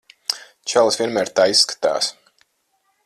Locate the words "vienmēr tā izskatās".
1.01-2.11